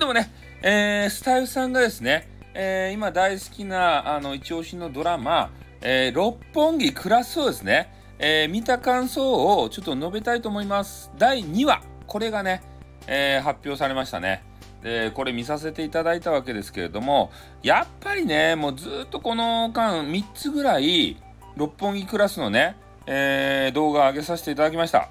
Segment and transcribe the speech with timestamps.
[0.00, 0.30] でもね、
[0.62, 5.50] えー、スタイフさんがですね、えー、今大好きな、あの、一押しのドラマ、
[5.82, 11.10] えー、六本木クラスをですね、え、見た感想をちょっと述べたいと思います。
[11.18, 12.62] 第2話、これがね、
[13.08, 14.42] え、発表されましたね。
[14.82, 17.30] で、これ見させていただいたわけですけれども、
[17.62, 21.18] やっぱりね、もうずっとこの間3つぐらい、
[21.56, 22.74] 六本木クラスのね、
[23.04, 25.10] えー、動画を上げさせていただきました。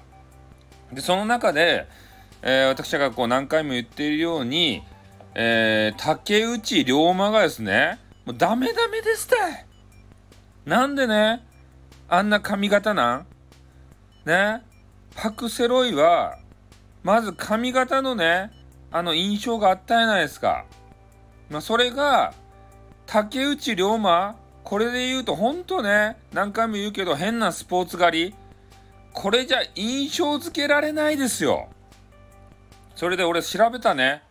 [0.92, 1.86] で、その中で、
[2.42, 4.82] えー、私がこう何回も言っているように、
[5.34, 9.36] えー、竹内龍馬がですね、もうダメダメですって
[10.64, 11.46] なんでね、
[12.08, 13.26] あんな髪型なん？
[14.24, 14.62] ね？
[15.14, 16.38] パクセロイは、
[17.02, 18.50] まず髪型のね、
[18.90, 20.64] あの印象があったじゃないですか。
[21.48, 22.34] まあ、それが、
[23.06, 28.34] 竹内龍馬、これで言うと本当ね、何回も言うけど変なスポーツ狩り。
[29.12, 31.68] これじゃ印象付けられないですよ。
[32.94, 34.22] それで俺調べたね。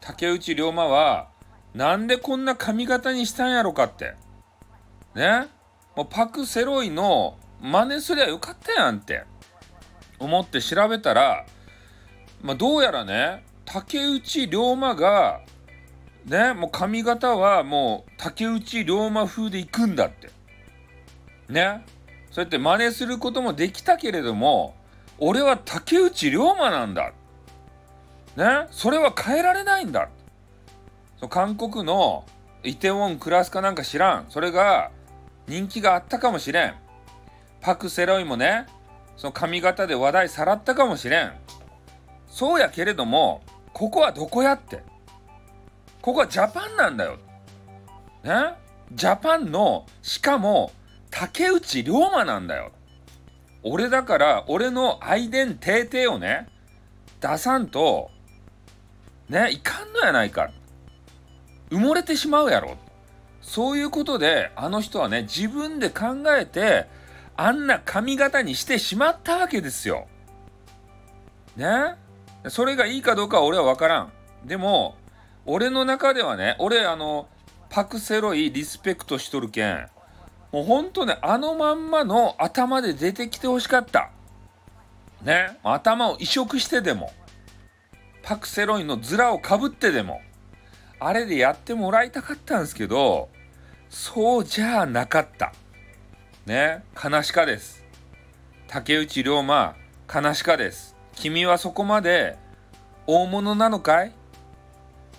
[0.00, 1.28] 竹内涼真は、
[1.74, 4.14] なんでこんな髪型にしたんやろかって。
[5.14, 5.48] ね
[5.96, 9.24] もうパク・セロイの真似すりゃよかったやんって
[10.18, 11.44] 思って調べたら、
[12.42, 15.40] まあ、どうやらね、竹内涼真が、
[16.24, 20.30] ね、もう髪型はもう竹内涼真風で行くんだって。
[21.48, 21.84] ね。
[22.30, 24.76] そうやって真似することもできたけれども、
[25.18, 27.12] 俺は竹内涼真なんだ。
[28.36, 30.08] ね、それは変えられないんだ。
[31.28, 32.24] 韓国の
[32.62, 34.26] イテウォンクラスかなんか知らん。
[34.28, 34.90] それが
[35.46, 36.74] 人気があったかもしれん。
[37.60, 38.66] パク・セロイもね、
[39.16, 41.32] その髪型で話題さらったかもしれん。
[42.28, 43.42] そうやけれども、
[43.72, 44.82] ここはどこやって？
[46.00, 47.18] ここはジャパンなんだよ。
[48.24, 48.54] ね
[48.92, 50.72] ジャパンの、しかも、
[51.10, 52.72] 竹内涼真なんだよ。
[53.62, 56.48] 俺だから、俺の愛伝定々をね、
[57.20, 58.10] 出さんと、
[59.30, 60.50] ね、いかんのやないか。
[61.70, 62.76] 埋もれてしまうやろ。
[63.40, 66.88] そういうことで、あの人はね、自分で考えて、
[67.36, 70.08] あんな髪型にしてしまったわけですよ。
[71.56, 71.94] ね？
[72.48, 74.12] それがいいかどうかは俺は分からん。
[74.44, 74.96] でも、
[75.46, 77.28] 俺の中ではね、俺、あの、
[77.68, 79.88] パクセロイリスペクトしとるけん、
[80.50, 84.10] もうほんとね、あのまんまの頭で出てきてほしかった。
[85.22, 87.12] ね、頭を移植してでも、
[88.30, 90.22] パクセロイのズラをかぶってでも、
[91.00, 93.28] あれでやってもらいたかったんですけど、
[93.88, 95.52] そうじゃなかった。
[96.46, 97.84] ね、悲しかです。
[98.68, 99.74] 竹内涼真、
[100.14, 100.94] 悲しかです。
[101.16, 102.38] 君はそこまで
[103.08, 104.12] 大物なのかい？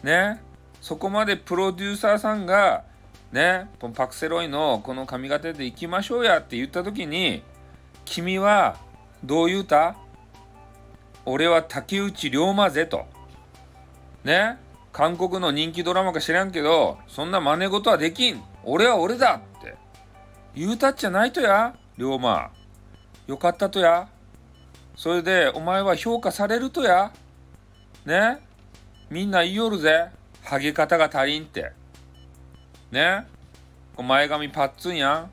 [0.03, 0.41] ね、
[0.79, 2.85] そこまでプロデューサーさんが、
[3.33, 7.43] ね、パクセロイのこの髪型で行きましょうやって言った時に、
[8.05, 8.77] 君は
[9.21, 9.97] どう言うた？
[11.25, 13.05] 俺は竹内涼真ぜと。
[14.23, 14.57] ね？
[14.91, 18.43] 韓国の人気ドラマか知らんけど、そんな真似事はできん。
[18.63, 19.75] 俺は俺だって。
[20.53, 22.51] 言うたっちゃないとや、龍馬。
[23.27, 24.09] よかったとや。
[24.95, 27.11] それで、お前は評価されるとや。
[28.05, 28.39] ね？
[29.09, 30.09] みんな言いよるぜ。
[30.43, 31.71] ハゲ方が足りんって。
[32.91, 33.25] ね？
[33.97, 35.31] 前髪パッツンやん。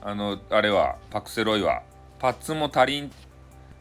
[0.00, 1.82] あの、あれは、パクセロイは。
[2.20, 3.10] パッツンも足りん。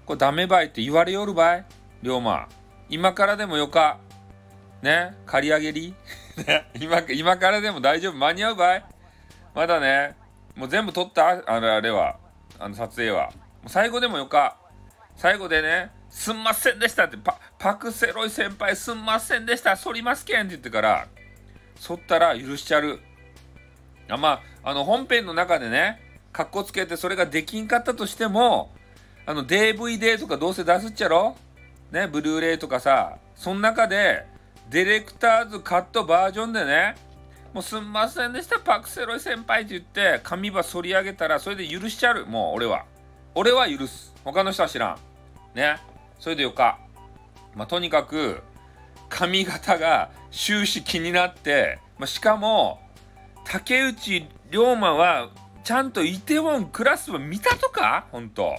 [0.07, 1.65] これダメばいって言われよるばい？
[2.01, 2.47] 龍馬。
[2.89, 3.99] 今からでもよか。
[4.81, 5.13] ね？
[5.25, 5.93] 借り上げり？
[6.79, 8.13] 今、今からでも大丈夫？
[8.13, 8.85] 間に合うばい？
[9.53, 10.15] まだね、
[10.55, 11.27] もう全部撮った？
[11.45, 12.17] あれ、あれは。
[12.57, 13.31] あの撮影は。
[13.67, 14.55] 最後でもよか。
[15.17, 21.07] 最後でね、すんませんでしたってパ、パクセロイ先輩すんませんでした反りますけんって言ってから、
[21.85, 23.01] 反ったら許しちゃる。
[24.09, 26.01] あまあ、あの本編の中でね、
[26.31, 28.71] かっこつけてそれができんかったとしても、
[29.27, 31.35] あの DVD とかどうせ出すっちゃろ？
[31.91, 34.25] ね、ブルーレイとかさ、その中で、
[34.69, 36.95] ディレクターズカットバージョンでね、
[37.53, 42.25] もうすんませんでした、パクセロイ先輩って言って、髪ば反り上げたら、それで許しちゃう。
[42.25, 42.85] もう俺は。
[43.35, 44.13] 俺は許す。
[44.23, 44.97] 他の人は知らん。
[45.53, 45.75] ね。
[46.19, 46.79] それでよか。
[47.53, 48.41] まあ、とにかく、
[49.09, 52.79] 髪型が終始気になって、まあ、しかも、
[53.43, 55.29] 竹内涼真は、
[55.65, 58.05] ちゃんとイテウォンクラスは見たとか？
[58.13, 58.55] ほんと。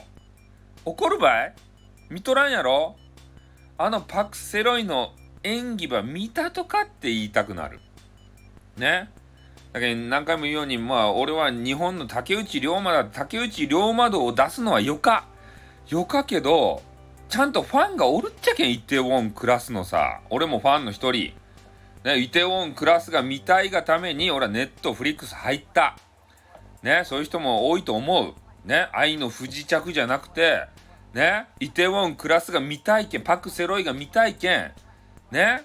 [0.84, 1.54] 怒るばい？
[2.10, 2.96] 見とらんやろ？
[3.76, 7.80] あのパク・セロイの演技は見たとかって言いたくなる。
[8.76, 9.10] ね？
[9.72, 15.26] だけど何回も言うように、まあ俺は日本の竹内涼真だ、竹内涼真道を出すのはよか。
[15.88, 16.82] よかけど、
[17.28, 20.20] ちゃんとファンがおるっちゃけん、イテウォンクラスのさ。
[20.30, 21.34] 俺もファンの一人。
[22.04, 25.96] ね、イテウォンクラスが見たいがために、俺はネットフリックス入った。
[26.82, 28.34] ね、そういう人も多いと思う。
[28.68, 30.66] ね、愛の不時着じゃなくて、
[31.14, 34.72] ね、イテウォンクラスが見たいけん、パク・セロイが見たいけん、
[35.30, 35.64] ね、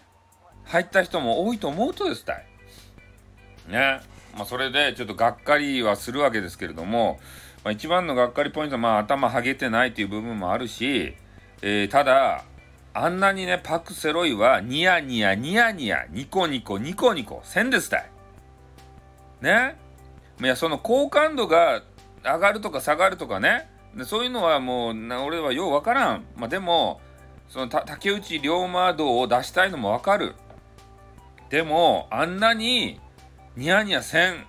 [0.64, 2.46] 入った人も多いと思うとですたい。
[3.68, 4.00] ね。
[4.38, 7.20] まあ、それでちょっとがっかりはするわけですけれども、
[7.66, 11.14] まあ、一番のがっかりポイントは、まあ、頭はげてないという部分もあるし、
[11.62, 12.46] えー、ただ、
[12.94, 18.10] あんなにね、パク・セロイはニヤニヤニヤニヤ、ニコニコニコニコ、せんですたい。
[19.42, 19.76] ね。
[20.42, 21.84] いや、その好感度が
[22.24, 26.26] 上がるとか下がるとかね、でそういうのはもう、俺はようわからん。
[26.36, 27.02] まあ、でも、
[27.50, 30.34] その竹内龍馬道を出したいのもわかる。
[31.50, 33.00] でも、あんなに
[33.56, 34.46] ニヤニヤせん。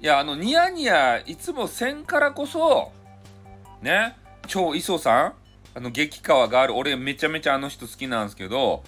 [0.00, 2.90] いや、あの、ニヤニヤいつもせんからこそ、
[3.82, 4.16] ね、
[4.46, 5.34] 超磯さん、
[5.74, 8.82] あの、激川がある、俺めちゃめちゃあの人好きなんですけど、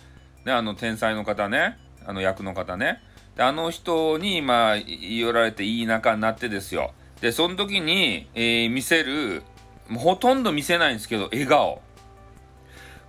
[0.47, 1.77] ね、あの、天才の方ね、
[2.07, 3.03] あの役の方ね。
[3.37, 6.95] で、あの人に、まあ、言われていい仲になってですよ。
[7.23, 9.45] で、その時に、えー、見せる、
[9.89, 11.81] もうほとんど見せないんですけど、笑顔。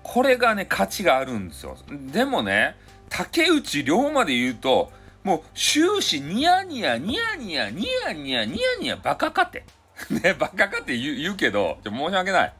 [0.03, 1.75] これがね、価値があるんですよ。
[2.11, 2.75] でもね、
[3.09, 4.91] 竹内涼まで言うと、
[5.23, 9.65] もう終始ニヤニヤ、ニヤニヤ、ニヤニヤ、ニヤニヤ、 バカかて。
[10.11, 12.53] ね、バカかって言う言うけど、申し訳ない。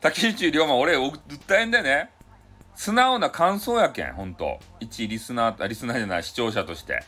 [0.00, 2.10] 竹内涼真、俺、訴えんでね、
[2.74, 4.58] 素直な感想やけん、ほんと。
[4.80, 7.04] 一リスナー、リスナーじゃない、視聴者として。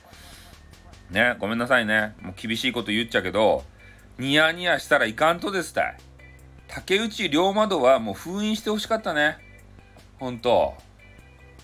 [1.10, 2.14] ね、ごめんなさいね。
[2.20, 3.64] もう厳しいこと言っちゃうけど、
[4.18, 5.96] ニヤニヤしたらいかんとですたい。
[6.66, 9.38] 竹内涼真度はもう封印してほしかったね。
[10.18, 10.74] ほんと。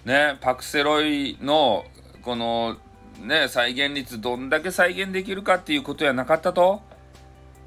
[0.05, 1.85] ね、パクセロイの、
[2.23, 2.77] この、
[3.21, 6.83] ね、再現率どんだけ再現できるかっていうことやなかったと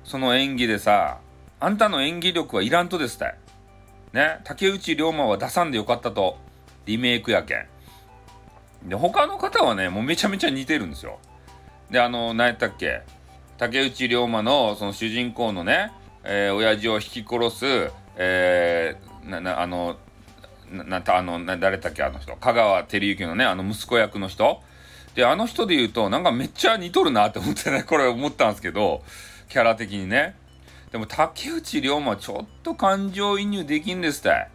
[0.03, 1.19] その演技でさ、
[1.59, 3.37] あんたの演技力はいらんとですたい。
[4.13, 6.37] ね、竹内涼真は出さんでよかったと。
[6.85, 7.67] リメイクやけん。
[8.85, 11.19] で、他の方はね、もうめちゃめちゃ似てるんですよ。
[11.91, 13.01] で、あの、何やったっけ？
[13.57, 15.91] 竹内涼真のその主人公のね、
[16.23, 19.97] えー、親父を引き殺す、えー、な、な、あの、
[20.71, 22.35] な、な、あの、な誰だっけあの人。
[22.35, 24.61] 香川照之のね、あの息子役の人。
[25.15, 29.03] で、あの人で言うと、なんかめっちゃ似とるなって思ってね、 これ思ったんですけど、
[29.49, 30.35] キャラ的にね。
[30.91, 34.47] でも、竹内涼真ちょっと感情移入できんですって。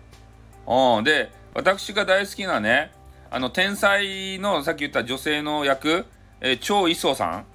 [0.67, 1.05] うん。
[1.05, 2.93] で、私が大好きなね、
[3.31, 6.07] あの、天才の、さっき言った女性の役、
[6.41, 7.47] えー、超磯さん。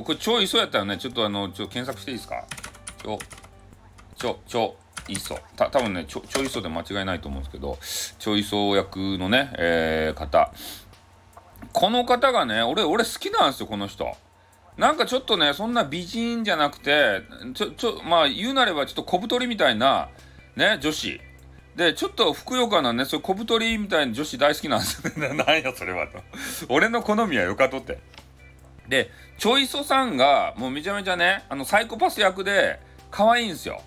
[0.00, 2.44] これ超磯やったらね、ちょっとあの、ちょ検索していいですか？
[3.02, 3.18] 超、
[4.16, 4.76] 超、超、
[5.08, 5.38] 磯。
[5.56, 7.78] た、多分ね、ちょ、ちょいそで間違いないと思うんですけど、
[8.18, 10.52] ちょいそ役のね、えー、方。
[11.72, 14.06] この方がね、俺、俺好きなんですよ、この人。
[14.76, 17.22] なんかちょっとね、そんな美人じゃなくて、
[17.54, 20.08] ちょ、ちょ、まあ言うなればちょっと小太りみたいな、
[20.56, 21.20] ね、女子。
[21.76, 25.34] で、ちょっとふくよかなね、そういう小太りみたいな女子大好きなんですよね。
[25.44, 26.18] なんやそれはと。
[26.68, 27.98] 俺の好みはよかとって。
[28.88, 32.80] で、チョイソさんが、もうめちゃめちゃね、あの、サイコパス役で、
[33.10, 33.82] 可愛いんですよ。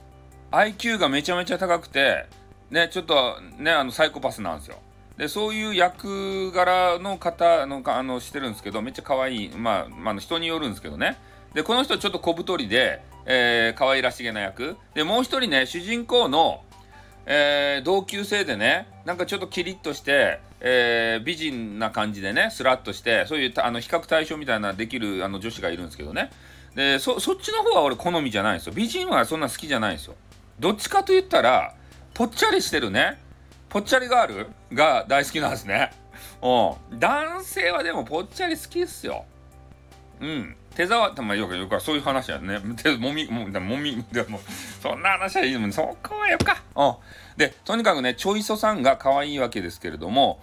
[0.51, 2.25] IQ がめちゃめちゃ高くて、
[2.69, 4.77] ね、ちょっとね、あの、サイコパスなんですよ。
[5.17, 11.17] でそういう役柄の方のあのしてるんですけどめっちゃ可愛いまあ、まあ、人によるんですけどね
[11.53, 16.63] でこの人ちょっと小太りで、えー、可愛らしげな役でもう一人ね主人公の、
[17.25, 26.31] えー、同級生でねなんかちょっとキリッとして、えー、美人な感じでねスラッとしてそういうあの比較対象みたいなできるあの女子がいるんですけどね
[26.75, 30.15] でそそっちの方は俺好みじゃないんですよ美人はそんな好きじゃないんですよ
[30.59, 31.75] どっちかと言ったら
[32.13, 33.19] ぽっちゃりしてるね
[33.75, 35.91] ぽっちゃりガールが大好きなんですね。
[36.41, 36.97] うん。
[36.97, 39.25] 男性はでもぽっちゃり好きっすよ。
[40.21, 40.55] うん。
[40.75, 42.59] 手触って、まあよくよくそういう話やね。
[42.75, 44.39] 手、もみ、もみ、もみ、でも、
[44.81, 46.61] そんな話はいいもん、そこはよか。
[46.75, 47.37] うん。
[47.37, 50.39] で、とにかくね、チョイソさんが可愛いわけですけれども、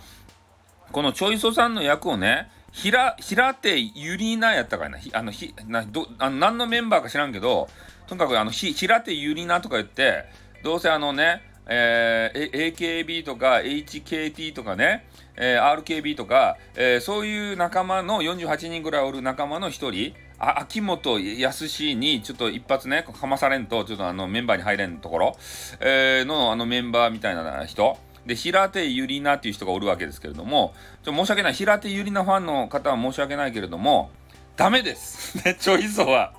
[0.90, 4.98] このチョイソさんの役をね、ひら、平手ゆりなやったかいな。
[5.12, 7.68] あの、ひ、な、ど、あの、何のメンバーか知らんけど、
[8.06, 10.24] とにかくあの、ひ、平手ゆりなとか言って、
[10.62, 25.36] どうせあのね、えー、AKB とか HKT とかね、えー、RKB とか、えー、そういう仲間の48人ぐらいおる仲間の1人あ秋元康にちょっと一発ねかまされんとちょっとあのメンバーに入れんところ、
[25.80, 27.96] えー、のあのメンバーみたいな人。
[28.26, 30.74] で平手ゆりなっていう人がおるわけですけれども。
[31.02, 31.54] ちょ申し訳ない。
[31.54, 34.10] 平手ゆりなファンの方は申し訳ないけれども
[34.56, 35.38] ダメです。
[35.44, 36.32] ねチョイソは。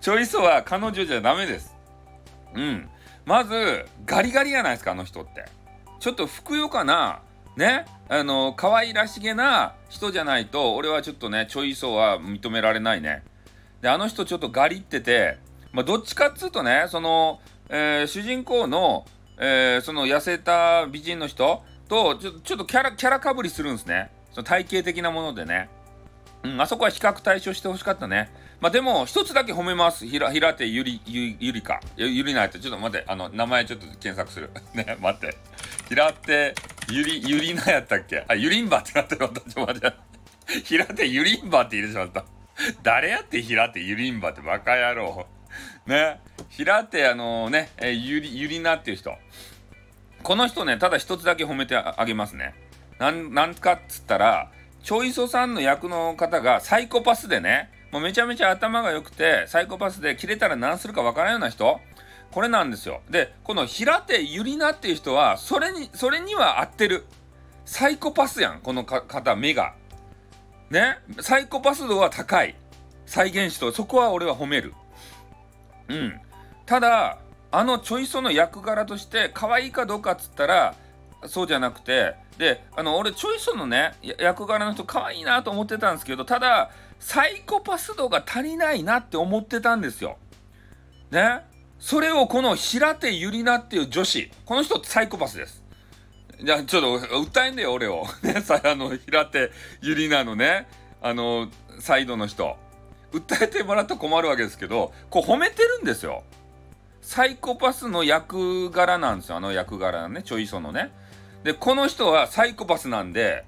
[0.00, 1.74] チョイソは彼女じゃダメです。
[2.54, 2.88] うん。
[3.24, 5.46] まず、ガリガリやないですか、あの人って。
[5.98, 7.20] ちょっとふくよかな、
[7.56, 13.22] ね、あの、可愛らしげな人じゃないと、俺はちょっとね、ちょいそは認められないね。
[13.84, 15.36] で、あの人ちょっとガリってて、
[15.70, 17.38] まあ、どっちかっつうとね、その、
[17.68, 19.04] えー、主人公の、
[19.36, 24.10] えー、その痩せた美人の人と、ちょちょっとキャラ、キャラかぶりするんですね。
[24.32, 25.68] その体型的なものでね。
[26.44, 28.32] うん、あそこは比較対象してほしかったね。
[28.58, 30.06] まあでも、一つだけ褒めます。
[30.06, 31.82] 平手ゆり、ゆ、ゆりか。
[31.98, 34.48] ゆりないって、ちょっと待って、あの、名前ちょっと検索する。
[34.72, 35.36] ね、待って。
[35.90, 36.54] 平手
[36.88, 38.24] ゆり、ゆりなやったっけ？
[38.28, 39.92] あ、ゆりんばってなってる私まで。
[40.64, 42.24] 平手ゆりんばって入れてしまった。
[42.82, 45.26] 誰やって平手ゆりんばってバカ野郎。
[45.86, 46.20] ね。
[46.48, 49.16] 平手あのね、えゆり、ゆりなっていう人。
[50.22, 52.54] この人ね、ただ一つだけ褒めてあげますね。
[52.98, 54.50] なん、なんかっつったら、
[54.82, 61.80] チョイソさんの役の方がサイコパスでね、もうめちゃめちゃ頭が良くて、サイコパスで切れたら何するかわからんような人
[62.30, 63.00] これなんですよ。
[63.10, 67.04] で、この平手ゆりなっていう人は、それに、それには合ってる。
[67.64, 69.74] サイコパスやん、この方、目が。
[70.74, 72.56] ねサイコパス度は高い。
[73.06, 74.74] 再現しと、そこは俺は褒める。
[75.88, 76.20] うん。
[76.66, 77.18] ただ、
[77.50, 80.74] あのちょいその役柄として可愛いかどうかっつったら、
[81.26, 90.16] そうじゃなくて、で、あの、俺、ちょいそのね、役柄の人可愛いなと思ってたんですけど、ただ、サイコパス度が足りないなって思ってたんですよ。
[91.10, 91.42] ね
[91.78, 95.62] それをこの平手ゆりなっていう女子、この人サイコパスです。
[96.42, 98.06] じゃあちょっと訴えんでよ、俺を。
[98.22, 99.50] ね、さ、あの、平手
[99.80, 100.68] ゆりなのね、
[101.00, 101.48] あの、
[101.80, 102.56] サイドの人。
[103.12, 106.24] 訴えてもらったら困るわけですけど、こう褒めてるんですよ。
[107.00, 110.90] サイコパスの役柄なんですよ、あの役柄ね、ちょいそのね。
[111.44, 113.44] で、この人はサイコパスなんで、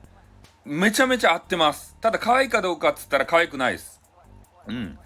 [0.64, 1.96] めちゃめちゃ合ってます。
[2.00, 4.00] ただ可愛いかどうかっつったら可愛くないです。
[4.68, 4.98] うん。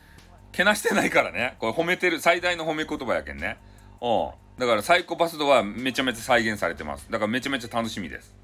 [0.53, 1.57] けなしてないからね。
[1.59, 3.59] これ褒めてる、最大の褒め言葉やけんね。
[4.01, 4.31] うん。
[4.61, 7.07] だからサイコパス度はめちゃめちゃ再現されてます。
[7.11, 8.35] だからめちゃめちゃ楽しみです。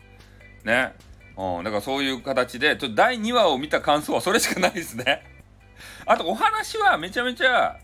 [0.65, 0.95] ね。
[1.37, 1.65] うん。
[1.65, 5.23] だからそういう形で、ちょっと第2話を見た感想はそれしかないですね。
[6.07, 7.79] あとお話はめちゃめちゃ、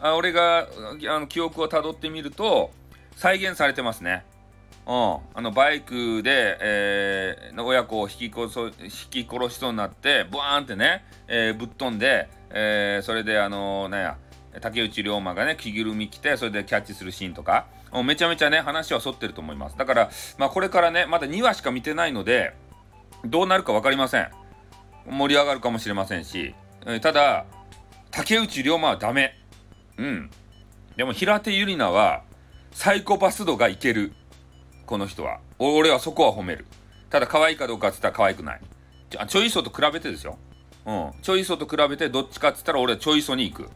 [0.00, 0.68] あ俺が
[1.08, 2.70] あの記憶をたどってみると、
[3.16, 4.26] 再現されてますね。
[4.86, 4.94] うん、
[5.34, 14.16] あのバイクで、えー、親子を引き殺引き殺しそうになってブワーンってね、えー、ぶっ飛んで、えー、それであのー、なんや
[14.62, 17.66] 竹内涼真がね着ぐるみ着てそれでキャッチするシーンとか
[18.04, 22.54] めちゃめちゃね話は沿ってると思いますだから、まあ、これからねまだ2話しか見てないので
[23.24, 24.30] どうなるか分かりません
[25.08, 26.54] 盛り上がるかもしれませんし、
[26.86, 27.46] え、ただ
[28.10, 29.38] 竹内涼真はダメ
[29.96, 30.30] うん
[30.96, 32.22] でも平手友梨奈は
[32.72, 34.12] サイコパス度がいける
[34.88, 35.38] この人は。
[35.58, 36.66] 俺はそこは褒める。
[37.10, 38.60] ただ可愛いかどうかっつったら可愛くない。
[39.10, 40.38] ちょチョイソと比べてですよ。
[40.86, 41.12] うん。
[41.22, 43.70] チョイソと比べてどっちかっつったら俺はチョイソに行く。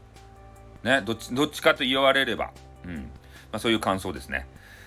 [0.83, 1.03] ね。
[1.05, 2.51] どっち、どっちかと言われれば。
[2.87, 3.11] うん。
[3.53, 4.47] まあそういう感想ですね。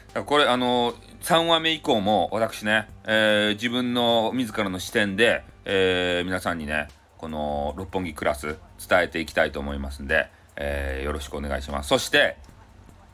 [0.10, 8.57] だからこれあのー、3話目以降も私ね、えー、自分の自らの視点で、えー、皆さんにね、この六本木クラス
[8.88, 11.89] 伝えていきたいと思いますんで、えー、よろしくお願いします。
[11.89, 12.38] そして、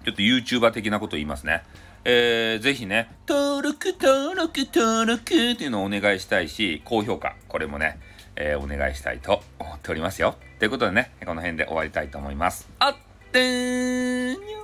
[0.05, 1.63] ちょっと YouTuber 的なこと言いますね。
[2.03, 7.99] えー、ぜひね、登録、登録、登録っていうのをお願いしたいし、高評価、これもね、
[8.35, 10.35] えー、お願いしたいと思っておりますよ。
[10.59, 12.69] ということでね、この辺で終わりたいと思います。
[12.79, 12.95] あっ
[13.31, 14.60] てーにょ